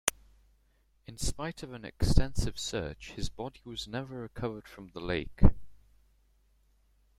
In 1.05 1.19
spite 1.19 1.61
of 1.61 1.73
an 1.73 1.85
extensive 1.85 2.57
search, 2.57 3.11
his 3.11 3.29
body 3.29 3.61
was 3.63 3.87
never 3.87 4.15
recovered 4.21 4.67
from 4.67 4.87
the 4.87 4.99
lake. 4.99 5.43